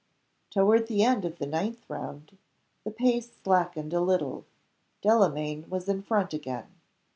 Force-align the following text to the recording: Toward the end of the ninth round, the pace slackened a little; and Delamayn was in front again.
Toward 0.49 0.87
the 0.87 1.03
end 1.03 1.25
of 1.25 1.37
the 1.37 1.45
ninth 1.45 1.87
round, 1.87 2.35
the 2.83 2.89
pace 2.89 3.29
slackened 3.43 3.93
a 3.93 4.01
little; 4.01 4.37
and 4.37 5.01
Delamayn 5.03 5.69
was 5.69 5.87
in 5.87 6.01
front 6.01 6.33
again. 6.33 6.73